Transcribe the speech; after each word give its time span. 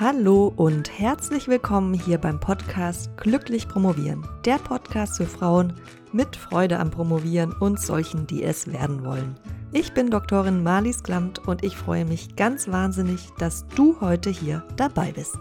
Hallo 0.00 0.52
und 0.54 0.96
herzlich 0.96 1.48
willkommen 1.48 1.92
hier 1.92 2.18
beim 2.18 2.38
Podcast 2.38 3.16
Glücklich 3.16 3.66
Promovieren. 3.66 4.24
Der 4.44 4.58
Podcast 4.58 5.16
für 5.16 5.26
Frauen 5.26 5.72
mit 6.12 6.36
Freude 6.36 6.78
am 6.78 6.92
Promovieren 6.92 7.52
und 7.52 7.80
solchen, 7.80 8.24
die 8.28 8.44
es 8.44 8.72
werden 8.72 9.04
wollen. 9.04 9.34
Ich 9.72 9.94
bin 9.94 10.08
Doktorin 10.08 10.62
Marlies 10.62 11.02
Klamt 11.02 11.40
und 11.48 11.64
ich 11.64 11.76
freue 11.76 12.04
mich 12.04 12.36
ganz 12.36 12.68
wahnsinnig, 12.68 13.26
dass 13.40 13.66
du 13.74 14.00
heute 14.00 14.30
hier 14.30 14.64
dabei 14.76 15.10
bist. 15.10 15.36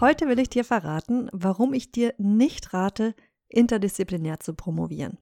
Heute 0.00 0.26
will 0.26 0.40
ich 0.40 0.50
dir 0.50 0.64
verraten, 0.64 1.28
warum 1.30 1.72
ich 1.72 1.92
dir 1.92 2.14
nicht 2.18 2.74
rate, 2.74 3.14
interdisziplinär 3.46 4.40
zu 4.40 4.54
promovieren. 4.54 5.18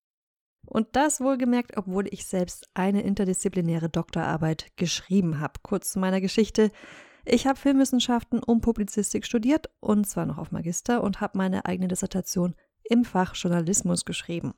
Und 0.71 0.87
das 0.93 1.21
wohlgemerkt, 1.21 1.77
obwohl 1.77 2.07
ich 2.11 2.25
selbst 2.25 2.71
eine 2.75 3.03
interdisziplinäre 3.03 3.89
Doktorarbeit 3.89 4.69
geschrieben 4.77 5.41
habe. 5.41 5.55
Kurz 5.65 5.91
zu 5.91 5.99
meiner 5.99 6.21
Geschichte. 6.21 6.71
Ich 7.25 7.49
habe 7.49 7.59
Filmwissenschaften 7.59 8.41
und 8.41 8.61
Publizistik 8.61 9.27
studiert 9.27 9.69
und 9.81 10.07
zwar 10.09 10.27
noch 10.27 10.39
auf 10.39 10.53
Magister 10.53 11.03
und 11.03 11.21
habe 11.21 11.37
meine 11.37 11.65
eigene 11.67 11.89
Dissertation 11.89 12.55
im 12.85 13.05
Fach 13.05 13.35
Journalismus 13.35 14.05
geschrieben. 14.05 14.55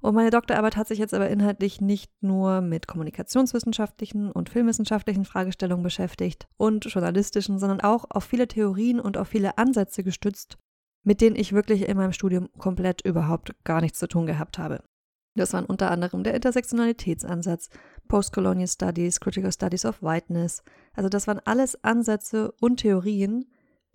Und 0.00 0.14
meine 0.14 0.30
Doktorarbeit 0.30 0.76
hat 0.76 0.86
sich 0.86 1.00
jetzt 1.00 1.14
aber 1.14 1.28
inhaltlich 1.28 1.80
nicht 1.80 2.12
nur 2.22 2.60
mit 2.60 2.86
kommunikationswissenschaftlichen 2.86 4.30
und 4.30 4.50
filmwissenschaftlichen 4.50 5.24
Fragestellungen 5.24 5.82
beschäftigt 5.82 6.46
und 6.56 6.84
journalistischen, 6.84 7.58
sondern 7.58 7.80
auch 7.80 8.04
auf 8.08 8.22
viele 8.22 8.46
Theorien 8.46 9.00
und 9.00 9.16
auf 9.16 9.28
viele 9.28 9.58
Ansätze 9.58 10.04
gestützt, 10.04 10.58
mit 11.02 11.20
denen 11.20 11.34
ich 11.34 11.52
wirklich 11.52 11.88
in 11.88 11.96
meinem 11.96 12.12
Studium 12.12 12.50
komplett 12.56 13.04
überhaupt 13.04 13.52
gar 13.64 13.80
nichts 13.80 13.98
zu 13.98 14.06
tun 14.06 14.26
gehabt 14.26 14.58
habe. 14.58 14.84
Das 15.34 15.52
waren 15.52 15.64
unter 15.64 15.90
anderem 15.90 16.22
der 16.22 16.34
Intersektionalitätsansatz, 16.34 17.68
Postcolonial 18.06 18.68
Studies, 18.68 19.18
Critical 19.18 19.52
Studies 19.52 19.84
of 19.84 20.02
Whiteness. 20.02 20.62
Also 20.94 21.08
das 21.08 21.26
waren 21.26 21.40
alles 21.44 21.82
Ansätze 21.82 22.52
und 22.60 22.78
Theorien, 22.78 23.50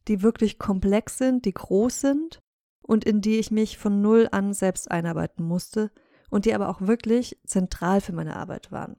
die 0.07 0.21
wirklich 0.21 0.59
komplex 0.59 1.17
sind, 1.17 1.45
die 1.45 1.53
groß 1.53 2.01
sind 2.01 2.41
und 2.81 3.05
in 3.05 3.21
die 3.21 3.37
ich 3.37 3.51
mich 3.51 3.77
von 3.77 4.01
null 4.01 4.27
an 4.31 4.53
selbst 4.53 4.91
einarbeiten 4.91 5.45
musste 5.45 5.91
und 6.29 6.45
die 6.45 6.53
aber 6.53 6.69
auch 6.69 6.81
wirklich 6.81 7.39
zentral 7.45 8.01
für 8.01 8.13
meine 8.13 8.35
Arbeit 8.35 8.71
waren. 8.71 8.97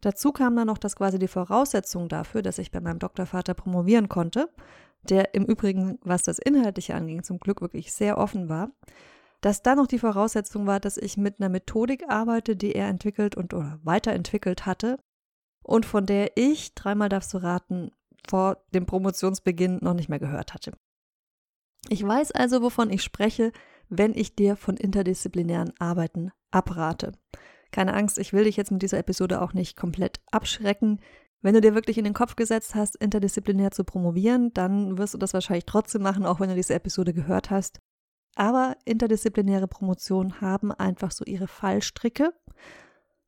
Dazu 0.00 0.32
kam 0.32 0.56
dann 0.56 0.66
noch, 0.66 0.78
dass 0.78 0.96
quasi 0.96 1.18
die 1.18 1.28
Voraussetzung 1.28 2.08
dafür, 2.08 2.42
dass 2.42 2.58
ich 2.58 2.70
bei 2.70 2.80
meinem 2.80 2.98
Doktorvater 2.98 3.54
promovieren 3.54 4.08
konnte, 4.08 4.48
der 5.02 5.34
im 5.34 5.44
Übrigen, 5.44 5.98
was 6.02 6.22
das 6.22 6.38
Inhaltliche 6.38 6.94
anging, 6.94 7.22
zum 7.22 7.38
Glück 7.38 7.60
wirklich 7.60 7.92
sehr 7.92 8.18
offen 8.18 8.48
war, 8.48 8.70
dass 9.40 9.62
dann 9.62 9.78
noch 9.78 9.86
die 9.86 9.98
Voraussetzung 9.98 10.66
war, 10.66 10.80
dass 10.80 10.96
ich 10.96 11.16
mit 11.16 11.40
einer 11.40 11.48
Methodik 11.48 12.04
arbeite, 12.08 12.56
die 12.56 12.74
er 12.74 12.88
entwickelt 12.88 13.36
und 13.36 13.54
oder 13.54 13.78
weiterentwickelt 13.82 14.66
hatte 14.66 14.98
und 15.62 15.86
von 15.86 16.06
der 16.06 16.36
ich, 16.36 16.74
dreimal 16.74 17.08
darfst 17.08 17.32
du 17.34 17.38
raten, 17.38 17.90
vor 18.28 18.64
dem 18.74 18.86
Promotionsbeginn 18.86 19.78
noch 19.80 19.94
nicht 19.94 20.08
mehr 20.08 20.18
gehört 20.18 20.54
hatte. 20.54 20.72
Ich 21.88 22.06
weiß 22.06 22.32
also, 22.32 22.62
wovon 22.62 22.90
ich 22.90 23.02
spreche, 23.02 23.52
wenn 23.88 24.14
ich 24.14 24.34
dir 24.36 24.56
von 24.56 24.76
interdisziplinären 24.76 25.72
Arbeiten 25.78 26.30
abrate. 26.50 27.12
Keine 27.70 27.94
Angst, 27.94 28.18
ich 28.18 28.32
will 28.32 28.44
dich 28.44 28.56
jetzt 28.56 28.70
mit 28.70 28.82
dieser 28.82 28.98
Episode 28.98 29.40
auch 29.40 29.52
nicht 29.52 29.76
komplett 29.76 30.20
abschrecken. 30.30 31.00
Wenn 31.40 31.54
du 31.54 31.60
dir 31.60 31.74
wirklich 31.74 31.96
in 31.96 32.04
den 32.04 32.14
Kopf 32.14 32.36
gesetzt 32.36 32.74
hast, 32.74 32.96
interdisziplinär 32.96 33.70
zu 33.70 33.84
promovieren, 33.84 34.52
dann 34.52 34.98
wirst 34.98 35.14
du 35.14 35.18
das 35.18 35.32
wahrscheinlich 35.32 35.64
trotzdem 35.64 36.02
machen, 36.02 36.26
auch 36.26 36.40
wenn 36.40 36.50
du 36.50 36.54
diese 36.54 36.74
Episode 36.74 37.14
gehört 37.14 37.50
hast. 37.50 37.80
Aber 38.36 38.76
interdisziplinäre 38.84 39.68
Promotionen 39.68 40.40
haben 40.40 40.72
einfach 40.72 41.10
so 41.10 41.24
ihre 41.24 41.48
Fallstricke. 41.48 42.32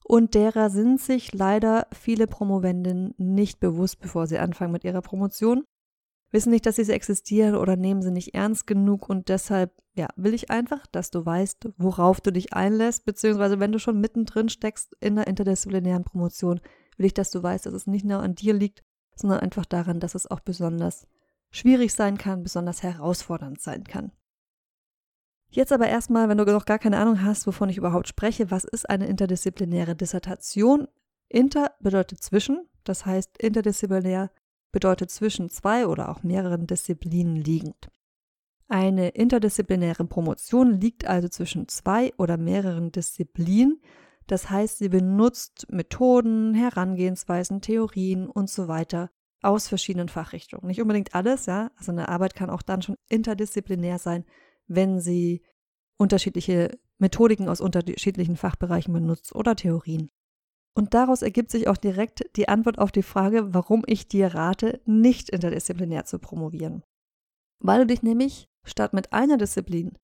Und 0.04 0.34
derer 0.34 0.70
sind 0.70 1.00
sich 1.00 1.32
leider 1.32 1.86
viele 1.92 2.26
Promovendinnen 2.26 3.14
nicht 3.18 3.60
bewusst, 3.60 4.00
bevor 4.00 4.26
sie 4.26 4.38
anfangen 4.38 4.72
mit 4.72 4.84
ihrer 4.84 5.00
Promotion, 5.00 5.64
wissen 6.32 6.50
nicht, 6.50 6.66
dass 6.66 6.76
diese 6.76 6.92
existieren 6.92 7.54
oder 7.54 7.76
nehmen 7.76 8.02
sie 8.02 8.10
nicht 8.10 8.34
ernst 8.34 8.66
genug. 8.66 9.08
Und 9.08 9.28
deshalb, 9.28 9.72
ja, 9.94 10.08
will 10.16 10.34
ich 10.34 10.50
einfach, 10.50 10.86
dass 10.86 11.10
du 11.10 11.24
weißt, 11.24 11.68
worauf 11.76 12.20
du 12.20 12.32
dich 12.32 12.52
einlässt, 12.52 13.04
beziehungsweise 13.04 13.60
wenn 13.60 13.72
du 13.72 13.78
schon 13.78 14.00
mittendrin 14.00 14.48
steckst 14.48 14.96
in 15.00 15.14
der 15.16 15.26
interdisziplinären 15.26 16.04
Promotion, 16.04 16.60
will 16.96 17.06
ich, 17.06 17.14
dass 17.14 17.30
du 17.30 17.42
weißt, 17.42 17.66
dass 17.66 17.74
es 17.74 17.86
nicht 17.86 18.04
nur 18.04 18.20
an 18.20 18.34
dir 18.34 18.54
liegt, 18.54 18.82
sondern 19.14 19.40
einfach 19.40 19.66
daran, 19.66 20.00
dass 20.00 20.14
es 20.14 20.30
auch 20.30 20.40
besonders 20.40 21.06
schwierig 21.50 21.92
sein 21.92 22.16
kann, 22.16 22.42
besonders 22.42 22.82
herausfordernd 22.82 23.60
sein 23.60 23.84
kann. 23.84 24.10
Jetzt 25.54 25.70
aber 25.70 25.86
erstmal, 25.86 26.30
wenn 26.30 26.38
du 26.38 26.46
noch 26.46 26.64
gar 26.64 26.78
keine 26.78 26.96
Ahnung 26.96 27.22
hast, 27.22 27.46
wovon 27.46 27.68
ich 27.68 27.76
überhaupt 27.76 28.08
spreche, 28.08 28.50
was 28.50 28.64
ist 28.64 28.88
eine 28.88 29.06
interdisziplinäre 29.06 29.94
Dissertation? 29.94 30.88
Inter 31.28 31.72
bedeutet 31.78 32.22
zwischen, 32.22 32.66
das 32.84 33.04
heißt 33.04 33.36
interdisziplinär 33.36 34.30
bedeutet 34.72 35.10
zwischen 35.10 35.50
zwei 35.50 35.86
oder 35.86 36.08
auch 36.08 36.22
mehreren 36.22 36.66
Disziplinen 36.66 37.36
liegend. 37.36 37.90
Eine 38.68 39.10
interdisziplinäre 39.10 40.06
Promotion 40.06 40.80
liegt 40.80 41.06
also 41.06 41.28
zwischen 41.28 41.68
zwei 41.68 42.14
oder 42.16 42.38
mehreren 42.38 42.90
Disziplinen, 42.90 43.82
das 44.26 44.48
heißt, 44.48 44.78
sie 44.78 44.88
benutzt 44.88 45.66
Methoden, 45.70 46.54
Herangehensweisen, 46.54 47.60
Theorien 47.60 48.26
und 48.26 48.48
so 48.48 48.68
weiter 48.68 49.10
aus 49.42 49.68
verschiedenen 49.68 50.08
Fachrichtungen. 50.08 50.68
Nicht 50.68 50.80
unbedingt 50.80 51.14
alles, 51.14 51.44
ja, 51.44 51.70
also 51.76 51.92
eine 51.92 52.08
Arbeit 52.08 52.34
kann 52.34 52.48
auch 52.48 52.62
dann 52.62 52.80
schon 52.80 52.96
interdisziplinär 53.10 53.98
sein, 53.98 54.24
wenn 54.66 55.00
sie 55.00 55.42
unterschiedliche 55.98 56.78
Methodiken 56.98 57.48
aus 57.48 57.60
unterschiedlichen 57.60 58.36
Fachbereichen 58.36 58.92
benutzt 58.92 59.34
oder 59.34 59.56
Theorien. 59.56 60.10
Und 60.74 60.94
daraus 60.94 61.22
ergibt 61.22 61.50
sich 61.50 61.68
auch 61.68 61.76
direkt 61.76 62.24
die 62.36 62.48
Antwort 62.48 62.78
auf 62.78 62.92
die 62.92 63.02
Frage, 63.02 63.52
warum 63.52 63.82
ich 63.86 64.08
dir 64.08 64.34
rate, 64.34 64.80
nicht 64.86 65.28
interdisziplinär 65.28 66.04
zu 66.04 66.18
promovieren. 66.18 66.82
Weil 67.58 67.80
du 67.80 67.86
dich 67.86 68.02
nämlich 68.02 68.48
statt 68.64 68.92
mit 68.92 69.12
einer 69.12 69.36
Disziplin 69.36 69.98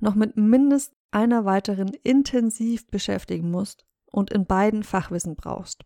noch 0.00 0.14
mit 0.14 0.36
mindestens 0.36 0.96
einer 1.12 1.44
weiteren 1.44 1.88
intensiv 2.02 2.86
beschäftigen 2.88 3.50
musst 3.50 3.86
und 4.10 4.30
in 4.32 4.46
beiden 4.46 4.82
Fachwissen 4.82 5.36
brauchst. 5.36 5.84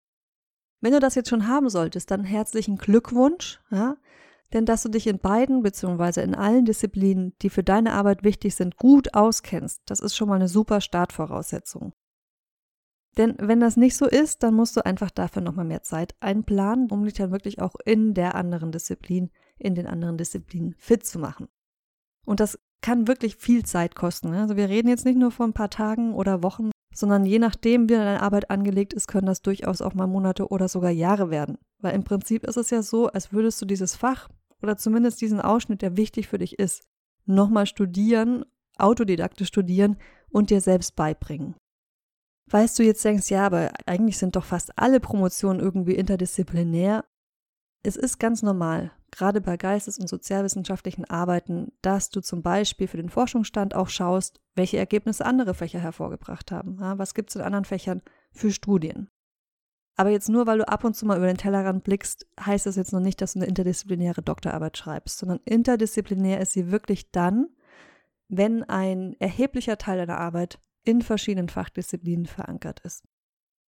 Wenn 0.81 0.93
du 0.93 1.01
das 1.01 1.15
jetzt 1.15 1.29
schon 1.29 1.49
haben 1.49 1.69
solltest, 1.69 2.11
dann 2.11 2.25
herzlichen 2.25 2.77
Glückwunsch. 2.77 3.61
Ja? 3.71 3.97
Denn 4.53 4.65
dass 4.65 4.83
du 4.83 4.89
dich 4.89 5.07
in 5.07 5.19
beiden 5.19 5.63
bzw. 5.63 6.23
in 6.23 6.35
allen 6.35 6.65
Disziplinen, 6.65 7.35
die 7.43 7.51
für 7.51 7.65
deine 7.65 7.93
Arbeit 7.93 8.23
wichtig 8.23 8.55
sind, 8.55 8.77
gut 8.77 9.15
auskennst, 9.15 9.83
das 9.87 10.01
ist 10.01 10.17
schon 10.17 10.29
mal 10.29 10.37
eine 10.37 10.49
super 10.49 10.81
Startvoraussetzung. 10.81 11.93
Denn 13.17 13.35
wenn 13.39 13.61
das 13.61 13.77
nicht 13.77 13.97
so 13.97 14.07
ist, 14.07 14.43
dann 14.43 14.55
musst 14.55 14.77
du 14.77 14.85
einfach 14.85 15.11
dafür 15.11 15.41
nochmal 15.43 15.65
mehr 15.65 15.83
Zeit 15.83 16.15
einplanen, 16.21 16.91
um 16.91 17.05
dich 17.05 17.15
dann 17.15 17.33
wirklich 17.33 17.61
auch 17.61 17.75
in 17.85 18.13
der 18.13 18.35
anderen 18.35 18.73
Disziplin, 18.73 19.31
in 19.59 19.75
den 19.75 19.87
anderen 19.87 20.19
Disziplinen 20.19 20.75
fit 20.77 21.07
zu 21.07 21.19
machen. 21.19 21.49
Und 22.27 22.41
das 22.41 22.59
kann 22.83 23.09
wirklich 23.09 23.37
viel 23.37 23.65
Zeit 23.65 23.95
kosten. 23.95 24.31
Ne? 24.31 24.43
Also 24.43 24.57
wir 24.57 24.69
reden 24.69 24.89
jetzt 24.89 25.07
nicht 25.07 25.19
nur 25.19 25.31
von 25.31 25.51
ein 25.51 25.55
paar 25.55 25.71
Tagen 25.71 26.15
oder 26.15 26.43
Wochen, 26.43 26.71
sondern 26.95 27.25
je 27.25 27.39
nachdem, 27.39 27.89
wie 27.89 27.95
deine 27.95 28.23
Arbeit 28.23 28.51
angelegt 28.51 28.93
ist, 28.93 29.07
können 29.07 29.27
das 29.27 29.43
durchaus 29.43 29.81
auch 29.81 29.95
mal 29.95 30.07
Monate 30.07 30.49
oder 30.49 30.69
sogar 30.69 30.91
Jahre 30.91 31.31
werden. 31.31 31.59
Weil 31.81 31.95
im 31.95 32.05
Prinzip 32.05 32.45
ist 32.45 32.57
es 32.57 32.71
ja 32.71 32.83
so, 32.83 33.09
als 33.09 33.33
würdest 33.33 33.61
du 33.61 33.67
dieses 33.67 33.97
Fach 33.97 34.29
oder 34.63 34.77
zumindest 34.77 35.21
diesen 35.21 35.41
Ausschnitt, 35.41 35.83
der 35.83 35.97
wichtig 35.97 36.29
für 36.29 36.39
dich 36.39 36.59
ist, 36.59 36.83
nochmal 37.27 37.67
studieren, 37.67 38.45
autodidaktisch 38.79 39.49
studieren 39.49 39.97
und 40.31 40.51
dir 40.51 40.61
selbst 40.61 40.97
beibringen. 40.97 41.55
Weißt 42.51 42.79
du 42.79 42.85
jetzt 42.85 43.05
denkst, 43.05 43.31
ja, 43.31 43.45
aber 43.45 43.73
eigentlich 43.87 44.19
sind 44.19 44.37
doch 44.37 44.45
fast 44.45 44.79
alle 44.79 45.01
Promotionen 45.01 45.61
irgendwie 45.61 45.95
interdisziplinär. 45.95 47.05
Es 47.83 47.97
ist 47.97 48.19
ganz 48.19 48.43
normal, 48.43 48.93
gerade 49.11 49.41
bei 49.41 49.57
geistes- 49.57 49.99
und 49.99 50.09
sozialwissenschaftlichen 50.09 51.05
Arbeiten, 51.05 51.73
dass 51.83 52.11
du 52.11 52.21
zum 52.21 52.43
Beispiel 52.43 52.87
für 52.87 52.97
den 52.97 53.11
Forschungsstand 53.11 53.75
auch 53.75 53.89
schaust, 53.89 54.41
welche 54.55 54.79
Ergebnisse 54.79 55.27
andere 55.27 55.55
Fächer 55.55 55.81
hervorgebracht 55.81 56.53
haben. 56.53 56.79
Was 56.79 57.15
gibt 57.15 57.31
es 57.31 57.37
in 57.37 57.43
anderen 57.43 57.65
Fächern 57.65 58.03
für 58.31 58.53
Studien? 58.53 59.09
Aber 59.97 60.11
jetzt 60.11 60.29
nur, 60.29 60.47
weil 60.47 60.59
du 60.59 60.69
ab 60.69 60.85
und 60.85 60.95
zu 60.95 61.07
mal 61.07 61.17
über 61.17 61.27
den 61.27 61.39
Tellerrand 61.39 61.83
blickst, 61.83 62.27
heißt 62.39 62.67
das 62.67 62.77
jetzt 62.77 62.93
noch 62.93 63.01
nicht, 63.01 63.21
dass 63.23 63.33
du 63.33 63.39
eine 63.39 63.49
interdisziplinäre 63.49 64.23
Doktorarbeit 64.23 64.77
schreibst, 64.77 65.19
sondern 65.19 65.41
interdisziplinär 65.45 66.41
ist 66.41 66.53
sie 66.53 66.71
wirklich 66.71 67.11
dann, 67.11 67.49
wenn 68.29 68.63
ein 68.65 69.17
erheblicher 69.19 69.79
Teil 69.79 69.99
deiner 69.99 70.19
Arbeit 70.19 70.61
in 70.85 71.01
verschiedenen 71.01 71.49
Fachdisziplinen 71.49 72.27
verankert 72.27 72.81
ist. 72.81 73.05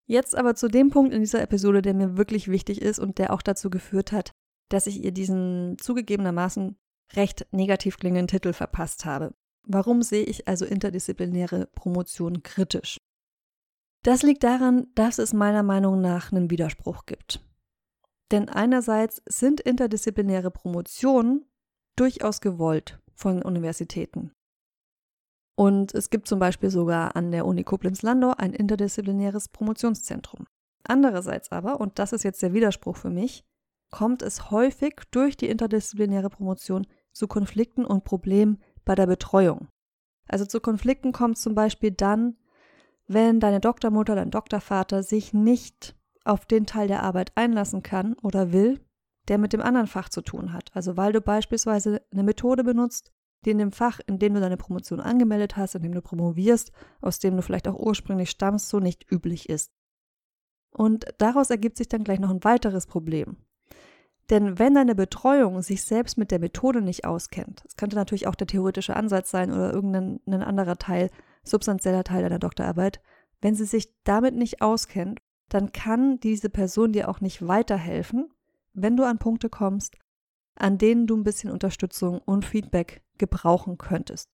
Jetzt 0.07 0.35
aber 0.35 0.55
zu 0.55 0.67
dem 0.67 0.89
Punkt 0.89 1.13
in 1.13 1.21
dieser 1.21 1.41
Episode, 1.41 1.81
der 1.81 1.93
mir 1.93 2.17
wirklich 2.17 2.47
wichtig 2.47 2.81
ist 2.81 2.99
und 2.99 3.17
der 3.17 3.31
auch 3.33 3.41
dazu 3.41 3.69
geführt 3.69 4.11
hat, 4.11 4.31
dass 4.69 4.87
ich 4.87 5.03
ihr 5.03 5.11
diesen 5.11 5.77
zugegebenermaßen 5.79 6.75
recht 7.13 7.47
negativ 7.51 7.97
klingenden 7.97 8.27
Titel 8.27 8.53
verpasst 8.53 9.05
habe. 9.05 9.33
Warum 9.63 10.01
sehe 10.01 10.23
ich 10.23 10.47
also 10.47 10.65
interdisziplinäre 10.65 11.67
Promotion 11.73 12.43
kritisch? 12.43 12.97
Das 14.05 14.21
liegt 14.21 14.43
daran, 14.43 14.85
dass 14.93 15.17
es 15.17 15.33
meiner 15.33 15.63
Meinung 15.63 15.99
nach 15.99 16.31
einen 16.31 16.51
Widerspruch 16.51 17.07
gibt. 17.07 17.43
Denn 18.31 18.49
einerseits 18.49 19.19
sind 19.27 19.59
interdisziplinäre 19.61 20.51
Promotionen 20.51 21.43
durchaus 21.95 22.39
gewollt 22.39 22.99
von 23.15 23.41
Universitäten. 23.41 24.31
Und 25.57 25.95
es 25.95 26.11
gibt 26.11 26.27
zum 26.27 26.37
Beispiel 26.37 26.69
sogar 26.69 27.15
an 27.15 27.31
der 27.31 27.47
Uni 27.47 27.63
Koblenz-Landau 27.63 28.35
ein 28.37 28.53
interdisziplinäres 28.53 29.49
Promotionszentrum. 29.49 30.45
Andererseits 30.83 31.51
aber, 31.51 31.81
und 31.81 31.97
das 31.97 32.13
ist 32.13 32.21
jetzt 32.21 32.43
der 32.43 32.53
Widerspruch 32.53 32.97
für 32.97 33.09
mich, 33.09 33.43
kommt 33.89 34.21
es 34.21 34.51
häufig 34.51 35.01
durch 35.09 35.35
die 35.35 35.49
interdisziplinäre 35.49 36.29
Promotion 36.29 36.85
zu 37.11 37.27
Konflikten 37.27 37.83
und 37.83 38.03
Problemen 38.03 38.61
bei 38.83 38.93
der 38.93 39.07
Betreuung. 39.07 39.67
Also 40.27 40.45
zu 40.45 40.59
Konflikten 40.59 41.11
kommt 41.11 41.39
zum 41.39 41.55
Beispiel 41.55 41.89
dann, 41.89 42.37
wenn 43.07 43.39
deine 43.39 43.59
Doktormutter, 43.59 44.15
dein 44.15 44.31
Doktorvater 44.31 45.03
sich 45.03 45.33
nicht 45.33 45.95
auf 46.23 46.45
den 46.45 46.65
Teil 46.65 46.87
der 46.87 47.03
Arbeit 47.03 47.31
einlassen 47.35 47.83
kann 47.83 48.13
oder 48.21 48.51
will, 48.51 48.79
der 49.27 49.37
mit 49.37 49.53
dem 49.53 49.61
anderen 49.61 49.87
Fach 49.87 50.09
zu 50.09 50.21
tun 50.21 50.53
hat. 50.53 50.71
Also 50.75 50.97
weil 50.97 51.13
du 51.13 51.21
beispielsweise 51.21 52.01
eine 52.11 52.23
Methode 52.23 52.63
benutzt, 52.63 53.11
die 53.43 53.51
in 53.51 53.57
dem 53.59 53.71
Fach, 53.71 53.99
in 54.07 54.17
dem 54.17 54.33
du 54.33 54.39
deine 54.39 54.57
Promotion 54.57 54.99
angemeldet 54.99 55.55
hast, 55.55 55.75
in 55.75 55.83
dem 55.83 55.93
du 55.93 56.01
promovierst, 56.01 56.71
aus 57.01 57.19
dem 57.19 57.35
du 57.35 57.43
vielleicht 57.43 57.67
auch 57.67 57.77
ursprünglich 57.79 58.31
stammst, 58.31 58.69
so 58.69 58.79
nicht 58.79 59.11
üblich 59.11 59.49
ist. 59.49 59.71
Und 60.71 61.05
daraus 61.19 61.51
ergibt 61.51 61.77
sich 61.77 61.87
dann 61.87 62.03
gleich 62.03 62.19
noch 62.19 62.31
ein 62.31 62.43
weiteres 62.43 62.87
Problem. 62.87 63.37
Denn 64.31 64.57
wenn 64.57 64.73
deine 64.73 64.95
Betreuung 64.95 65.61
sich 65.61 65.83
selbst 65.83 66.17
mit 66.17 66.31
der 66.31 66.39
Methode 66.39 66.81
nicht 66.81 67.05
auskennt, 67.05 67.63
es 67.67 67.75
könnte 67.75 67.95
natürlich 67.95 68.25
auch 68.25 68.35
der 68.35 68.47
theoretische 68.47 68.95
Ansatz 68.95 69.29
sein 69.29 69.51
oder 69.51 69.71
irgendein 69.71 70.43
anderer 70.43 70.77
Teil, 70.77 71.11
substanzieller 71.45 72.03
Teil 72.03 72.23
deiner 72.23 72.39
Doktorarbeit, 72.39 73.01
wenn 73.41 73.55
sie 73.55 73.65
sich 73.65 73.93
damit 74.03 74.35
nicht 74.35 74.61
auskennt, 74.61 75.21
dann 75.49 75.71
kann 75.71 76.19
diese 76.19 76.49
Person 76.49 76.91
dir 76.91 77.09
auch 77.09 77.21
nicht 77.21 77.47
weiterhelfen, 77.47 78.29
wenn 78.73 78.97
du 78.97 79.03
an 79.03 79.19
Punkte 79.19 79.49
kommst, 79.49 79.95
an 80.55 80.77
denen 80.77 81.07
du 81.07 81.15
ein 81.15 81.23
bisschen 81.23 81.51
Unterstützung 81.51 82.19
und 82.19 82.45
Feedback 82.45 83.03
gebrauchen 83.17 83.77
könntest. 83.77 84.29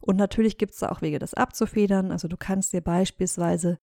Und 0.00 0.16
natürlich 0.16 0.58
gibt 0.58 0.74
es 0.74 0.78
da 0.80 0.90
auch 0.90 1.02
Wege, 1.02 1.18
das 1.18 1.34
abzufedern. 1.34 2.12
Also 2.12 2.28
du 2.28 2.36
kannst 2.36 2.72
dir 2.72 2.80
beispielsweise 2.80 3.78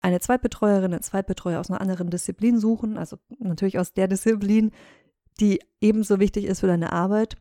eine 0.00 0.18
Zweitbetreuerin, 0.18 0.92
einen 0.92 1.02
Zweitbetreuer 1.02 1.60
aus 1.60 1.70
einer 1.70 1.80
anderen 1.80 2.10
Disziplin 2.10 2.58
suchen, 2.58 2.98
also 2.98 3.18
natürlich 3.38 3.78
aus 3.78 3.92
der 3.92 4.08
Disziplin, 4.08 4.72
die 5.38 5.60
ebenso 5.80 6.18
wichtig 6.18 6.44
ist 6.46 6.60
für 6.60 6.66
deine 6.66 6.92
Arbeit. 6.92 7.36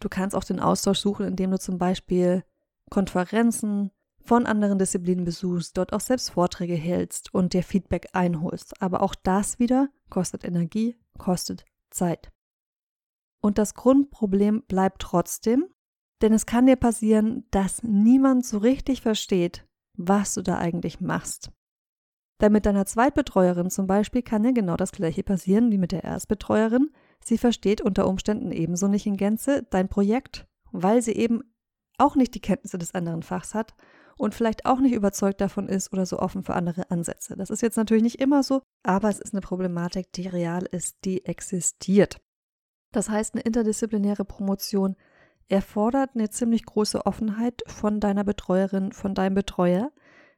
Du 0.00 0.08
kannst 0.08 0.34
auch 0.34 0.44
den 0.44 0.60
Austausch 0.60 0.98
suchen, 0.98 1.26
indem 1.26 1.52
du 1.52 1.58
zum 1.58 1.78
Beispiel 1.78 2.44
Konferenzen 2.90 3.90
von 4.20 4.46
anderen 4.46 4.78
Disziplinen 4.78 5.24
besuchst, 5.24 5.76
dort 5.78 5.92
auch 5.92 6.00
selbst 6.00 6.30
Vorträge 6.30 6.74
hältst 6.74 7.32
und 7.34 7.54
dir 7.54 7.62
Feedback 7.62 8.08
einholst. 8.12 8.82
Aber 8.82 9.02
auch 9.02 9.14
das 9.14 9.58
wieder 9.58 9.88
kostet 10.10 10.44
Energie, 10.44 10.96
kostet 11.16 11.64
Zeit. 11.90 12.30
Und 13.40 13.58
das 13.58 13.74
Grundproblem 13.74 14.64
bleibt 14.68 15.00
trotzdem, 15.00 15.66
denn 16.20 16.32
es 16.32 16.46
kann 16.46 16.66
dir 16.66 16.76
passieren, 16.76 17.46
dass 17.50 17.82
niemand 17.82 18.44
so 18.44 18.58
richtig 18.58 19.00
versteht, 19.00 19.66
was 19.94 20.34
du 20.34 20.42
da 20.42 20.58
eigentlich 20.58 21.00
machst. 21.00 21.50
Denn 22.40 22.52
mit 22.52 22.66
deiner 22.66 22.86
Zweitbetreuerin 22.86 23.70
zum 23.70 23.86
Beispiel 23.86 24.22
kann 24.22 24.44
ja 24.44 24.52
genau 24.52 24.76
das 24.76 24.92
gleiche 24.92 25.22
passieren 25.22 25.72
wie 25.72 25.78
mit 25.78 25.92
der 25.92 26.04
Erstbetreuerin. 26.04 26.90
Sie 27.24 27.38
versteht 27.38 27.80
unter 27.80 28.06
Umständen 28.06 28.52
ebenso 28.52 28.86
nicht 28.86 29.06
in 29.06 29.16
Gänze 29.16 29.66
dein 29.70 29.88
Projekt, 29.88 30.46
weil 30.70 31.02
sie 31.02 31.12
eben 31.12 31.42
auch 31.98 32.16
nicht 32.16 32.34
die 32.34 32.40
Kenntnisse 32.40 32.78
des 32.78 32.94
anderen 32.94 33.22
Fachs 33.22 33.54
hat 33.54 33.74
und 34.16 34.34
vielleicht 34.34 34.66
auch 34.66 34.80
nicht 34.80 34.94
überzeugt 34.94 35.40
davon 35.40 35.68
ist 35.68 35.92
oder 35.92 36.06
so 36.06 36.18
offen 36.18 36.42
für 36.42 36.54
andere 36.54 36.90
Ansätze. 36.90 37.36
Das 37.36 37.50
ist 37.50 37.62
jetzt 37.62 37.76
natürlich 37.76 38.02
nicht 38.02 38.20
immer 38.20 38.42
so, 38.42 38.62
aber 38.82 39.08
es 39.08 39.20
ist 39.20 39.32
eine 39.32 39.40
Problematik, 39.40 40.12
die 40.12 40.26
real 40.26 40.64
ist, 40.70 40.98
die 41.04 41.24
existiert. 41.24 42.20
Das 42.92 43.08
heißt, 43.08 43.34
eine 43.34 43.42
interdisziplinäre 43.42 44.24
Promotion 44.24 44.96
erfordert 45.48 46.10
eine 46.14 46.30
ziemlich 46.30 46.64
große 46.64 47.06
Offenheit 47.06 47.62
von 47.66 48.00
deiner 48.00 48.24
Betreuerin, 48.24 48.92
von 48.92 49.14
deinem 49.14 49.34
Betreuer, 49.34 49.92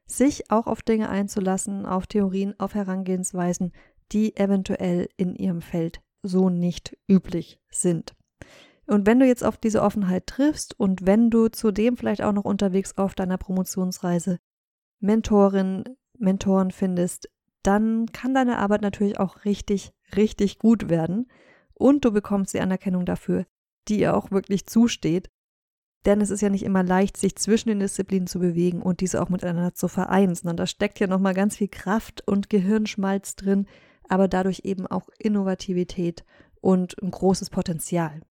sich 0.05 0.51
auch 0.51 0.67
auf 0.67 0.81
Dinge 0.81 1.09
einzulassen, 1.09 1.85
auf 1.85 2.07
Theorien, 2.07 2.53
auf 2.59 2.75
Herangehensweisen, 2.75 3.71
die 4.11 4.35
eventuell 4.35 5.07
in 5.17 5.35
ihrem 5.35 5.61
Feld 5.61 6.01
so 6.21 6.49
nicht 6.49 6.97
üblich 7.09 7.59
sind. 7.69 8.13
Und 8.91 9.07
wenn 9.07 9.19
du 9.19 9.25
jetzt 9.25 9.43
auf 9.43 9.57
diese 9.57 9.81
Offenheit 9.81 10.27
triffst 10.27 10.79
und 10.79 11.05
wenn 11.05 11.29
du 11.29 11.47
zudem 11.47 11.97
vielleicht 11.97 12.21
auch 12.21 12.33
noch 12.33 12.45
unterwegs 12.45 12.97
auf 12.97 13.15
deiner 13.15 13.37
Promotionsreise 13.37 14.39
Mentorin, 14.99 15.83
Mentoren 16.17 16.71
findest, 16.71 17.29
dann 17.63 18.07
kann 18.11 18.33
deine 18.33 18.57
Arbeit 18.57 18.81
natürlich 18.81 19.19
auch 19.19 19.45
richtig, 19.45 19.93
richtig 20.15 20.59
gut 20.59 20.89
werden 20.89 21.31
und 21.73 22.05
du 22.05 22.11
bekommst 22.11 22.53
die 22.53 22.59
Anerkennung 22.59 23.05
dafür, 23.05 23.45
die 23.87 23.99
ihr 23.99 24.15
auch 24.15 24.29
wirklich 24.31 24.67
zusteht 24.67 25.29
denn 26.05 26.21
es 26.21 26.31
ist 26.31 26.41
ja 26.41 26.49
nicht 26.49 26.63
immer 26.63 26.83
leicht, 26.83 27.17
sich 27.17 27.35
zwischen 27.35 27.69
den 27.69 27.79
Disziplinen 27.79 28.27
zu 28.27 28.39
bewegen 28.39 28.81
und 28.81 29.01
diese 29.01 29.21
auch 29.21 29.29
miteinander 29.29 29.73
zu 29.73 29.87
vereinen, 29.87 30.33
sondern 30.33 30.57
da 30.57 30.65
steckt 30.65 30.99
ja 30.99 31.07
nochmal 31.07 31.33
ganz 31.33 31.57
viel 31.57 31.67
Kraft 31.67 32.27
und 32.27 32.49
Gehirnschmalz 32.49 33.35
drin, 33.35 33.67
aber 34.09 34.27
dadurch 34.27 34.61
eben 34.63 34.87
auch 34.87 35.09
Innovativität 35.19 36.25
und 36.59 36.95
ein 37.01 37.11
großes 37.11 37.49
Potenzial. 37.51 38.21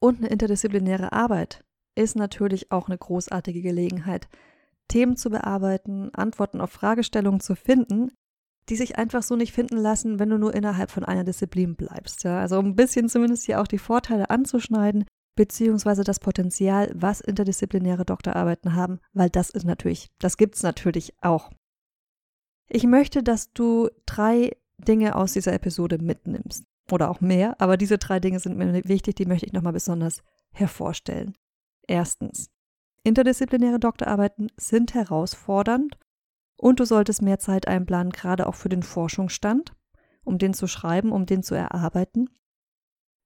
Und 0.00 0.18
eine 0.18 0.28
interdisziplinäre 0.28 1.12
Arbeit 1.12 1.64
ist 1.94 2.16
natürlich 2.16 2.72
auch 2.72 2.88
eine 2.88 2.98
großartige 2.98 3.62
Gelegenheit, 3.62 4.28
Themen 4.88 5.16
zu 5.16 5.30
bearbeiten, 5.30 6.12
Antworten 6.14 6.60
auf 6.60 6.70
Fragestellungen 6.70 7.40
zu 7.40 7.54
finden, 7.54 8.10
die 8.68 8.76
sich 8.76 8.98
einfach 8.98 9.22
so 9.22 9.36
nicht 9.36 9.52
finden 9.52 9.76
lassen, 9.76 10.18
wenn 10.18 10.30
du 10.30 10.38
nur 10.38 10.54
innerhalb 10.54 10.90
von 10.90 11.04
einer 11.04 11.24
Disziplin 11.24 11.76
bleibst. 11.76 12.24
Ja? 12.24 12.40
Also 12.40 12.58
um 12.58 12.66
ein 12.66 12.76
bisschen 12.76 13.08
zumindest 13.08 13.44
hier 13.44 13.60
auch 13.60 13.66
die 13.66 13.78
Vorteile 13.78 14.30
anzuschneiden, 14.30 15.04
beziehungsweise 15.36 16.04
das 16.04 16.20
Potenzial, 16.20 16.90
was 16.94 17.20
interdisziplinäre 17.20 18.04
Doktorarbeiten 18.04 18.74
haben, 18.74 19.00
weil 19.12 19.30
das 19.30 19.50
ist 19.50 19.64
natürlich, 19.64 20.10
das 20.18 20.36
gibt 20.36 20.56
es 20.56 20.62
natürlich 20.62 21.14
auch. 21.20 21.50
Ich 22.68 22.84
möchte, 22.84 23.22
dass 23.22 23.52
du 23.52 23.88
drei 24.06 24.56
Dinge 24.78 25.16
aus 25.16 25.32
dieser 25.32 25.52
Episode 25.52 25.98
mitnimmst. 25.98 26.64
Oder 26.90 27.10
auch 27.10 27.20
mehr, 27.20 27.60
aber 27.60 27.76
diese 27.76 27.98
drei 27.98 28.20
Dinge 28.20 28.40
sind 28.40 28.56
mir 28.56 28.72
wichtig, 28.84 29.16
die 29.16 29.26
möchte 29.26 29.46
ich 29.46 29.52
nochmal 29.52 29.72
besonders 29.72 30.22
hervorstellen. 30.52 31.34
Erstens, 31.86 32.50
interdisziplinäre 33.04 33.78
Doktorarbeiten 33.78 34.50
sind 34.56 34.94
herausfordernd 34.94 35.98
und 36.56 36.80
du 36.80 36.84
solltest 36.84 37.22
mehr 37.22 37.38
Zeit 37.38 37.68
einplanen, 37.68 38.12
gerade 38.12 38.46
auch 38.46 38.54
für 38.54 38.68
den 38.68 38.82
Forschungsstand, 38.82 39.74
um 40.24 40.38
den 40.38 40.52
zu 40.52 40.66
schreiben, 40.66 41.12
um 41.12 41.26
den 41.26 41.42
zu 41.42 41.54
erarbeiten. 41.54 42.28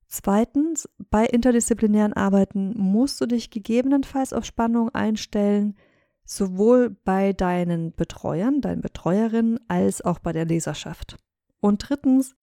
Zweitens, 0.06 0.88
bei 1.10 1.26
interdisziplinären 1.26 2.12
Arbeiten 2.12 2.78
musst 2.78 3.20
du 3.20 3.26
dich 3.26 3.50
gegebenenfalls 3.50 4.32
auf 4.32 4.44
Spannung 4.44 4.90
einstellen, 4.90 5.76
sowohl 6.24 6.90
bei 6.90 7.32
deinen 7.32 7.92
Betreuern, 7.94 8.60
deinen 8.60 8.80
Betreuerinnen, 8.80 9.58
als 9.68 10.02
auch 10.02 10.18
bei 10.18 10.32
der 10.32 10.44
Leserschaft. 10.44 11.16
Und 11.60 11.88
drittens, 11.88 12.36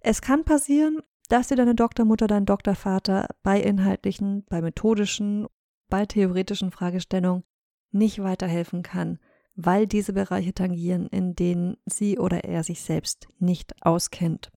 es 0.00 0.22
kann 0.22 0.44
passieren, 0.44 1.00
dass 1.28 1.48
dir 1.48 1.56
deine 1.56 1.74
Doktormutter, 1.74 2.26
dein 2.26 2.46
Doktorvater 2.46 3.28
bei 3.42 3.60
inhaltlichen, 3.60 4.44
bei 4.48 4.60
methodischen, 4.60 5.46
bei 5.88 6.06
theoretischen 6.06 6.72
Fragestellungen 6.72 7.44
nicht 7.92 8.22
weiterhelfen 8.22 8.82
kann, 8.82 9.18
weil 9.54 9.86
diese 9.86 10.12
Bereiche 10.12 10.54
tangieren, 10.54 11.06
in 11.08 11.34
denen 11.34 11.76
sie 11.86 12.18
oder 12.18 12.44
er 12.44 12.64
sich 12.64 12.82
selbst 12.82 13.28
nicht 13.38 13.74
auskennt. 13.84 14.50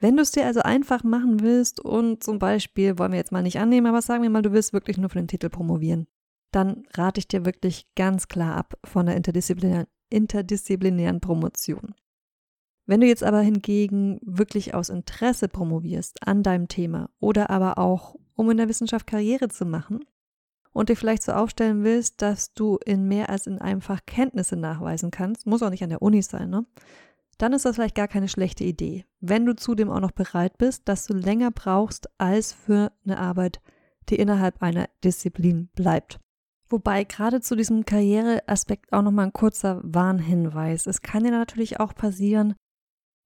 Wenn 0.00 0.16
du 0.16 0.22
es 0.22 0.32
dir 0.32 0.44
also 0.44 0.60
einfach 0.60 1.04
machen 1.04 1.40
willst 1.40 1.80
und 1.80 2.22
zum 2.22 2.38
Beispiel, 2.38 2.98
wollen 2.98 3.12
wir 3.12 3.18
jetzt 3.18 3.32
mal 3.32 3.42
nicht 3.42 3.58
annehmen, 3.58 3.86
aber 3.86 4.02
sagen 4.02 4.22
wir 4.22 4.30
mal, 4.30 4.42
du 4.42 4.52
willst 4.52 4.72
wirklich 4.72 4.98
nur 4.98 5.08
für 5.08 5.18
den 5.18 5.28
Titel 5.28 5.48
promovieren, 5.48 6.06
dann 6.50 6.82
rate 6.94 7.20
ich 7.20 7.28
dir 7.28 7.44
wirklich 7.44 7.88
ganz 7.94 8.28
klar 8.28 8.56
ab 8.56 8.74
von 8.84 9.06
der 9.06 9.16
interdisziplinären, 9.16 9.86
interdisziplinären 10.10 11.20
Promotion. 11.20 11.94
Wenn 12.86 13.00
du 13.00 13.06
jetzt 13.06 13.24
aber 13.24 13.40
hingegen 13.40 14.20
wirklich 14.22 14.74
aus 14.74 14.90
Interesse 14.90 15.48
promovierst 15.48 16.26
an 16.26 16.42
deinem 16.42 16.68
Thema 16.68 17.08
oder 17.18 17.50
aber 17.50 17.78
auch, 17.78 18.16
um 18.34 18.50
in 18.50 18.58
der 18.58 18.68
Wissenschaft 18.68 19.06
Karriere 19.06 19.48
zu 19.48 19.64
machen 19.64 20.04
und 20.72 20.90
dich 20.90 20.98
vielleicht 20.98 21.22
so 21.22 21.32
aufstellen 21.32 21.82
willst, 21.82 22.20
dass 22.20 22.52
du 22.52 22.78
in 22.84 23.08
mehr 23.08 23.30
als 23.30 23.46
in 23.46 23.58
einem 23.58 23.80
Fach 23.80 24.00
Kenntnisse 24.06 24.56
nachweisen 24.56 25.10
kannst, 25.10 25.46
muss 25.46 25.62
auch 25.62 25.70
nicht 25.70 25.82
an 25.82 25.90
der 25.90 26.02
Uni 26.02 26.20
sein, 26.20 26.50
ne? 26.50 26.66
dann 27.38 27.52
ist 27.52 27.64
das 27.64 27.76
vielleicht 27.76 27.94
gar 27.94 28.08
keine 28.08 28.28
schlechte 28.28 28.64
Idee. 28.64 29.04
Wenn 29.20 29.46
du 29.46 29.56
zudem 29.56 29.90
auch 29.90 30.00
noch 30.00 30.12
bereit 30.12 30.58
bist, 30.58 30.88
dass 30.88 31.06
du 31.06 31.14
länger 31.14 31.50
brauchst 31.50 32.08
als 32.18 32.52
für 32.52 32.92
eine 33.04 33.18
Arbeit, 33.18 33.60
die 34.08 34.16
innerhalb 34.16 34.62
einer 34.62 34.88
Disziplin 35.02 35.68
bleibt. 35.74 36.20
Wobei 36.68 37.04
gerade 37.04 37.40
zu 37.40 37.56
diesem 37.56 37.84
Karriereaspekt 37.84 38.92
auch 38.92 39.02
nochmal 39.02 39.26
ein 39.26 39.32
kurzer 39.32 39.80
Warnhinweis. 39.82 40.86
Es 40.86 41.02
kann 41.02 41.24
dir 41.24 41.30
natürlich 41.30 41.80
auch 41.80 41.94
passieren, 41.94 42.54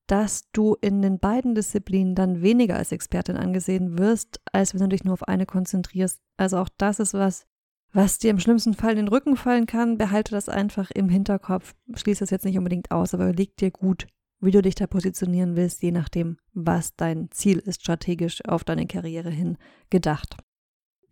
dass 0.09 0.49
du 0.53 0.75
in 0.81 1.03
den 1.03 1.19
beiden 1.19 1.53
Disziplinen 1.53 2.15
dann 2.15 2.41
weniger 2.41 2.77
als 2.77 2.91
Expertin 2.91 3.37
angesehen 3.37 3.99
wirst, 3.99 4.41
als 4.51 4.73
wenn 4.73 4.81
du 4.81 4.89
dich 4.89 5.03
nur 5.03 5.13
auf 5.13 5.27
eine 5.27 5.45
konzentrierst. 5.45 6.19
Also 6.35 6.57
auch 6.57 6.69
das 6.77 6.99
ist 6.99 7.13
was, 7.13 7.45
was 7.93 8.17
dir 8.17 8.31
im 8.31 8.39
schlimmsten 8.39 8.73
Fall 8.73 8.91
in 8.91 8.97
den 8.97 9.07
Rücken 9.07 9.35
fallen 9.35 9.67
kann, 9.67 9.99
behalte 9.99 10.31
das 10.31 10.49
einfach 10.49 10.89
im 10.89 11.09
Hinterkopf. 11.09 11.75
Schließe 11.95 12.21
das 12.21 12.31
jetzt 12.31 12.45
nicht 12.45 12.57
unbedingt 12.57 12.89
aus, 12.89 13.13
aber 13.13 13.31
leg 13.33 13.55
dir 13.57 13.69
gut, 13.69 14.07
wie 14.39 14.51
du 14.51 14.63
dich 14.63 14.75
da 14.75 14.87
positionieren 14.87 15.55
willst, 15.55 15.83
je 15.83 15.91
nachdem, 15.91 16.37
was 16.53 16.95
dein 16.95 17.29
Ziel 17.29 17.59
ist, 17.59 17.81
strategisch 17.81 18.43
auf 18.45 18.63
deine 18.63 18.87
Karriere 18.87 19.29
hin 19.29 19.57
gedacht. 19.91 20.37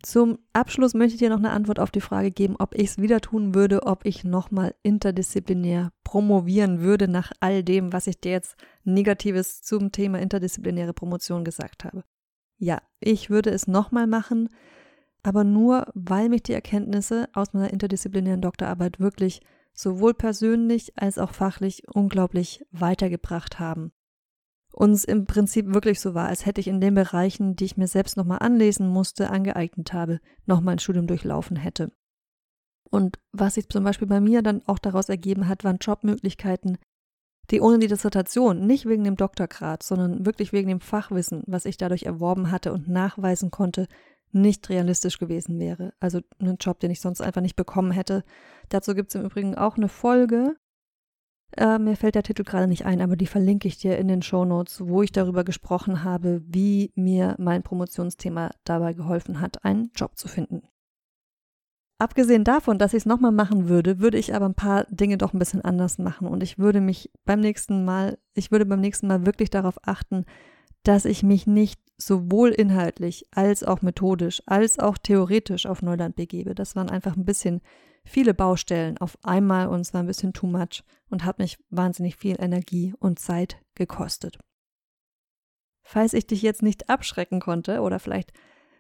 Zum 0.04 0.38
Abschluss 0.54 0.94
möchte 0.94 1.16
ich 1.16 1.20
dir 1.20 1.30
noch 1.30 1.38
eine 1.38 1.50
Antwort 1.50 1.80
auf 1.80 1.90
die 1.90 2.02
Frage 2.02 2.32
geben, 2.32 2.56
ob 2.60 2.76
ich 2.76 2.90
es 2.90 2.98
wieder 3.00 3.20
tun 3.20 3.56
würde, 3.56 3.84
ob 3.84 4.06
ich 4.06 4.24
nochmal 4.24 4.76
interdisziplinär 4.84 5.92
promovieren 6.04 6.82
würde 6.82 7.08
nach 7.08 7.32
all 7.40 7.64
dem, 7.64 7.92
was 7.94 8.08
ich 8.08 8.20
dir 8.20 8.32
jetzt 8.32 8.56
Negatives 8.84 9.64
zum 9.64 9.92
Thema 9.92 10.20
interdisziplinäre 10.20 10.94
Promotion 10.94 11.44
gesagt 11.44 11.84
habe. 11.84 12.04
Ja, 12.58 12.82
ich 13.00 13.30
würde 13.30 13.50
es 13.50 13.68
nochmal 13.68 14.08
machen, 14.08 14.50
aber 15.24 15.44
nur, 15.44 15.88
weil 15.96 16.30
mich 16.30 16.44
die 16.44 16.54
Erkenntnisse 16.54 17.28
aus 17.34 17.54
meiner 17.54 17.72
interdisziplinären 17.72 18.42
Doktorarbeit 18.42 19.00
wirklich 19.00 19.42
sowohl 19.74 20.14
persönlich 20.14 20.94
als 20.96 21.18
auch 21.18 21.34
fachlich 21.34 21.84
unglaublich 21.94 22.66
weitergebracht 22.72 23.60
haben 23.60 23.92
uns 24.78 25.04
im 25.04 25.26
Prinzip 25.26 25.74
wirklich 25.74 26.00
so 26.00 26.14
war, 26.14 26.28
als 26.28 26.46
hätte 26.46 26.62
ich 26.62 26.68
in 26.68 26.80
den 26.80 26.94
Bereichen, 26.94 27.56
die 27.56 27.66
ich 27.66 27.78
mir 27.78 27.88
selbst 27.88 28.16
nochmal 28.16 28.40
anlesen 28.42 28.88
musste, 28.88 29.32
angeeignet 29.32 29.92
habe, 29.92 30.20
nochmal 30.46 30.76
ein 30.76 30.80
Studium 30.80 31.08
durchlaufen 31.08 31.58
hätte. 31.58 31.92
Und 32.92 33.18
was 33.32 33.56
sich 33.56 33.70
zum 33.70 33.84
Beispiel 33.84 34.08
bei 34.08 34.22
mir 34.22 34.44
dann 34.44 34.62
auch 34.68 34.78
daraus 34.78 35.10
ergeben 35.10 35.48
hat, 35.48 35.64
waren 35.64 35.80
Jobmöglichkeiten, 35.82 36.78
die 37.50 37.60
ohne 37.60 37.80
die 37.80 37.88
Dissertation, 37.88 38.68
nicht 38.68 38.86
wegen 38.86 39.04
dem 39.04 39.16
Doktorgrad, 39.16 39.82
sondern 39.82 40.28
wirklich 40.28 40.54
wegen 40.54 40.70
dem 40.70 40.80
Fachwissen, 40.80 41.42
was 41.48 41.66
ich 41.66 41.78
dadurch 41.78 42.04
erworben 42.04 42.52
hatte 42.52 42.72
und 42.72 42.88
nachweisen 42.88 43.50
konnte, 43.50 43.88
nicht 44.32 44.70
realistisch 44.70 45.18
gewesen 45.18 45.60
wäre. 45.60 45.94
Also 46.00 46.20
einen 46.38 46.58
Job, 46.58 46.80
den 46.82 46.92
ich 46.92 47.02
sonst 47.02 47.22
einfach 47.22 47.42
nicht 47.42 47.56
bekommen 47.56 47.92
hätte. 47.92 48.24
Dazu 48.70 48.94
gibt 48.94 49.10
es 49.10 49.16
im 49.16 49.26
Übrigen 49.26 49.56
auch 49.56 49.76
eine 49.76 49.90
Folge, 49.90 50.56
äh, 51.56 51.80
mir 51.80 51.96
fällt 51.96 52.16
der 52.16 52.24
Titel 52.24 52.44
gerade 52.44 52.68
nicht 52.68 52.86
ein, 52.86 53.02
aber 53.02 53.16
die 53.16 53.28
verlinke 53.28 53.68
ich 53.68 53.78
dir 53.78 53.98
in 53.98 54.08
den 54.08 54.22
Show 54.22 54.44
Notes, 54.44 54.82
wo 54.86 55.02
ich 55.02 55.12
darüber 55.12 55.44
gesprochen 55.44 56.04
habe, 56.04 56.42
wie 56.46 56.92
mir 56.96 57.36
mein 57.40 57.64
Promotionsthema 57.64 58.52
dabei 58.64 58.94
geholfen 58.94 59.40
hat, 59.40 59.64
einen 59.64 59.92
Job 59.96 60.18
zu 60.18 60.28
finden. 60.28 60.64
Abgesehen 62.00 62.44
davon, 62.44 62.78
dass 62.78 62.94
ich 62.94 63.00
es 63.00 63.06
nochmal 63.08 63.32
machen 63.32 63.70
würde, 63.70 64.00
würde 64.00 64.20
ich 64.20 64.36
aber 64.36 64.46
ein 64.46 64.54
paar 64.54 64.86
Dinge 64.90 65.18
doch 65.18 65.34
ein 65.34 65.40
bisschen 65.40 65.62
anders 65.62 65.98
machen 65.98 66.28
und 66.28 66.44
ich 66.44 66.60
würde 66.60 66.80
mich 66.80 67.10
beim 67.26 67.40
nächsten 67.40 67.86
Mal, 67.86 68.20
ich 68.36 68.52
würde 68.52 68.68
beim 68.68 68.82
nächsten 68.82 69.08
Mal 69.08 69.26
wirklich 69.26 69.50
darauf 69.50 69.78
achten, 69.82 70.26
dass 70.84 71.06
ich 71.06 71.24
mich 71.24 71.48
nicht 71.48 71.82
sowohl 71.98 72.50
inhaltlich 72.50 73.26
als 73.32 73.64
auch 73.64 73.82
methodisch 73.82 74.44
als 74.46 74.78
auch 74.78 75.00
theoretisch 75.00 75.66
auf 75.66 75.82
Neuland 75.82 76.16
begebe. 76.16 76.54
Das 76.54 76.76
waren 76.76 76.92
einfach 76.92 77.18
ein 77.18 77.26
bisschen 77.26 77.62
viele 78.08 78.34
Baustellen 78.34 78.98
auf 78.98 79.18
einmal 79.24 79.68
und 79.68 79.82
es 79.82 79.94
war 79.94 80.02
ein 80.02 80.08
bisschen 80.08 80.34
too 80.34 80.48
much 80.48 80.84
und 81.10 81.26
hat 81.26 81.40
mich 81.40 81.58
wahnsinnig 81.70 82.16
viel 82.16 82.36
Energie 82.40 82.94
und 83.00 83.20
Zeit 83.20 83.58
gekostet. 83.76 84.38
Falls 85.84 86.14
ich 86.14 86.28
dich 86.28 86.42
jetzt 86.42 86.64
nicht 86.64 86.90
abschrecken 86.90 87.40
konnte 87.40 87.82
oder 87.82 88.00
vielleicht 88.00 88.34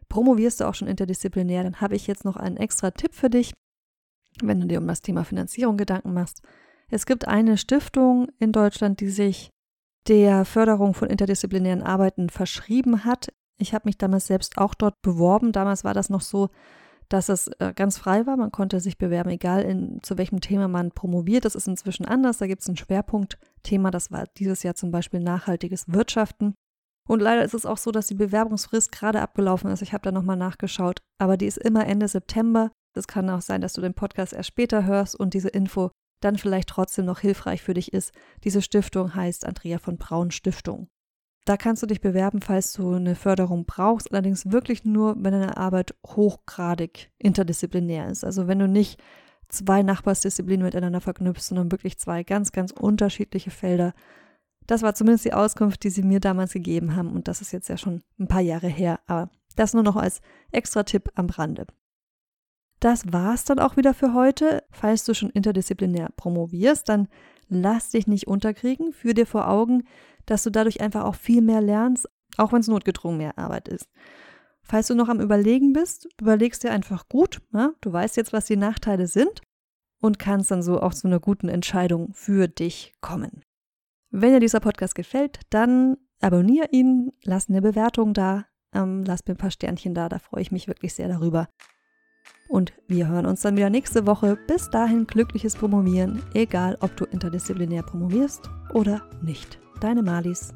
promovierst 0.09 0.59
du 0.59 0.65
auch 0.65 0.75
schon 0.75 0.87
interdisziplinär, 0.87 1.63
dann 1.63 1.81
habe 1.81 1.95
ich 1.95 2.07
jetzt 2.07 2.25
noch 2.25 2.35
einen 2.35 2.57
extra 2.57 2.91
Tipp 2.91 3.13
für 3.13 3.29
dich, 3.29 3.53
wenn 4.41 4.59
du 4.59 4.67
dir 4.67 4.79
um 4.79 4.87
das 4.87 5.01
Thema 5.01 5.23
Finanzierung 5.23 5.77
Gedanken 5.77 6.13
machst. 6.13 6.41
Es 6.89 7.05
gibt 7.05 7.27
eine 7.27 7.57
Stiftung 7.57 8.29
in 8.39 8.51
Deutschland, 8.51 8.99
die 9.01 9.09
sich 9.09 9.49
der 10.07 10.45
Förderung 10.45 10.93
von 10.93 11.09
interdisziplinären 11.09 11.83
Arbeiten 11.83 12.29
verschrieben 12.29 13.03
hat. 13.03 13.33
Ich 13.57 13.73
habe 13.73 13.87
mich 13.87 13.97
damals 13.97 14.27
selbst 14.27 14.57
auch 14.57 14.73
dort 14.73 15.01
beworben. 15.01 15.51
Damals 15.51 15.83
war 15.83 15.93
das 15.93 16.09
noch 16.09 16.21
so, 16.21 16.49
dass 17.09 17.29
es 17.29 17.47
äh, 17.59 17.73
ganz 17.73 17.97
frei 17.97 18.25
war. 18.25 18.37
Man 18.37 18.51
konnte 18.51 18.79
sich 18.79 18.97
bewerben, 18.97 19.29
egal 19.29 19.63
in, 19.63 19.99
zu 20.03 20.17
welchem 20.17 20.41
Thema 20.41 20.67
man 20.67 20.91
promoviert. 20.91 21.45
Das 21.45 21.55
ist 21.55 21.67
inzwischen 21.67 22.05
anders. 22.05 22.37
Da 22.37 22.47
gibt 22.47 22.61
es 22.61 22.67
ein 22.67 22.77
Schwerpunktthema. 22.77 23.91
Das 23.91 24.11
war 24.11 24.25
dieses 24.37 24.63
Jahr 24.63 24.75
zum 24.75 24.91
Beispiel 24.91 25.19
nachhaltiges 25.19 25.85
Wirtschaften. 25.91 26.55
Und 27.07 27.21
leider 27.21 27.43
ist 27.43 27.53
es 27.53 27.65
auch 27.65 27.77
so, 27.77 27.91
dass 27.91 28.07
die 28.07 28.15
Bewerbungsfrist 28.15 28.91
gerade 28.91 29.21
abgelaufen 29.21 29.71
ist. 29.71 29.81
Ich 29.81 29.93
habe 29.93 30.03
da 30.03 30.11
nochmal 30.11 30.37
nachgeschaut. 30.37 30.99
Aber 31.19 31.37
die 31.37 31.45
ist 31.45 31.57
immer 31.57 31.87
Ende 31.87 32.07
September. 32.07 32.71
Es 32.95 33.07
kann 33.07 33.29
auch 33.29 33.41
sein, 33.41 33.61
dass 33.61 33.73
du 33.73 33.81
den 33.81 33.93
Podcast 33.93 34.33
erst 34.33 34.49
später 34.49 34.85
hörst 34.85 35.15
und 35.15 35.33
diese 35.33 35.49
Info 35.49 35.91
dann 36.21 36.37
vielleicht 36.37 36.69
trotzdem 36.69 37.05
noch 37.05 37.19
hilfreich 37.19 37.61
für 37.61 37.75
dich 37.75 37.93
ist. 37.93 38.11
Diese 38.43 38.61
Stiftung 38.61 39.13
heißt 39.15 39.45
Andrea 39.45 39.77
von 39.77 39.97
Braun 39.97 40.31
Stiftung. 40.31 40.87
Da 41.47 41.55
kannst 41.55 41.81
du 41.81 41.87
dich 41.87 42.01
bewerben, 42.01 42.41
falls 42.41 42.73
du 42.73 42.95
eine 42.95 43.15
Förderung 43.15 43.63
brauchst, 43.63 44.11
allerdings 44.11 44.51
wirklich 44.51 44.83
nur, 44.83 45.15
wenn 45.15 45.31
deine 45.31 45.55
Arbeit 45.55 45.95
hochgradig 46.05 47.09
interdisziplinär 47.19 48.09
ist. 48.09 48.25
Also 48.25 48.47
wenn 48.47 48.59
du 48.59 48.67
nicht 48.67 49.01
zwei 49.47 49.81
Nachbarsdisziplinen 49.81 50.65
miteinander 50.65 50.99
verknüpfst, 50.99 51.47
sondern 51.47 51.71
wirklich 51.71 51.97
zwei 51.97 52.23
ganz, 52.23 52.51
ganz 52.51 52.73
unterschiedliche 52.73 53.49
Felder. 53.49 53.93
Das 54.65 54.81
war 54.81 54.93
zumindest 54.93 55.23
die 55.23 55.31
Auskunft, 55.31 55.85
die 55.85 55.89
sie 55.89 56.03
mir 56.03 56.19
damals 56.19 56.51
gegeben 56.51 56.97
haben 56.97 57.13
und 57.13 57.29
das 57.29 57.39
ist 57.39 57.53
jetzt 57.53 57.69
ja 57.69 57.77
schon 57.77 58.03
ein 58.19 58.27
paar 58.27 58.41
Jahre 58.41 58.67
her, 58.67 58.99
aber 59.07 59.29
das 59.55 59.73
nur 59.73 59.83
noch 59.83 59.95
als 59.95 60.19
extra 60.51 60.83
Tipp 60.83 61.11
am 61.15 61.29
Rande. 61.29 61.65
Das 62.81 63.13
war's 63.13 63.45
dann 63.45 63.59
auch 63.59 63.77
wieder 63.77 63.93
für 63.93 64.13
heute. 64.13 64.65
Falls 64.69 65.05
du 65.05 65.13
schon 65.13 65.29
interdisziplinär 65.29 66.09
promovierst, 66.17 66.89
dann 66.89 67.07
lass 67.49 67.89
dich 67.89 68.07
nicht 68.07 68.27
unterkriegen. 68.27 68.93
Führ 68.93 69.13
dir 69.13 69.25
vor 69.25 69.47
Augen, 69.47 69.83
dass 70.25 70.43
du 70.43 70.49
dadurch 70.49 70.81
einfach 70.81 71.03
auch 71.03 71.15
viel 71.15 71.41
mehr 71.41 71.61
lernst, 71.61 72.07
auch 72.37 72.51
wenn 72.51 72.59
es 72.59 72.67
notgedrungen 72.67 73.17
mehr 73.17 73.37
Arbeit 73.37 73.67
ist. 73.67 73.87
Falls 74.61 74.87
du 74.87 74.95
noch 74.95 75.07
am 75.07 75.21
Überlegen 75.21 75.71
bist, 75.71 76.09
überlegst 76.19 76.63
dir 76.63 76.71
einfach 76.71 77.07
gut. 77.07 77.41
Ja? 77.53 77.71
Du 77.81 77.91
weißt 77.91 78.17
jetzt, 78.17 78.33
was 78.33 78.45
die 78.45 78.57
Nachteile 78.57 79.07
sind 79.07 79.41
und 80.01 80.19
kannst 80.19 80.51
dann 80.51 80.61
so 80.61 80.81
auch 80.81 80.93
zu 80.93 81.07
einer 81.07 81.19
guten 81.19 81.47
Entscheidung 81.47 82.13
für 82.13 82.47
dich 82.47 82.93
kommen. 83.01 83.41
Wenn 84.09 84.33
dir 84.33 84.39
dieser 84.39 84.59
Podcast 84.59 84.95
gefällt, 84.95 85.39
dann 85.49 85.97
abonniere 86.21 86.69
ihn, 86.71 87.13
lass 87.23 87.49
eine 87.49 87.61
Bewertung 87.61 88.13
da, 88.13 88.45
ähm, 88.73 89.03
lass 89.05 89.25
mir 89.25 89.35
ein 89.35 89.37
paar 89.37 89.51
Sternchen 89.51 89.93
da, 89.93 90.09
da 90.09 90.19
freue 90.19 90.41
ich 90.41 90.51
mich 90.51 90.67
wirklich 90.67 90.93
sehr 90.93 91.07
darüber. 91.07 91.47
Und 92.47 92.73
wir 92.87 93.07
hören 93.07 93.25
uns 93.25 93.41
dann 93.41 93.57
wieder 93.57 93.69
nächste 93.69 94.07
Woche. 94.07 94.37
Bis 94.47 94.69
dahin 94.69 95.05
glückliches 95.05 95.55
Promovieren, 95.55 96.21
egal 96.33 96.77
ob 96.79 96.95
du 96.95 97.05
interdisziplinär 97.05 97.83
promovierst 97.83 98.49
oder 98.73 99.01
nicht. 99.21 99.59
Deine 99.81 100.01
Malis. 100.01 100.53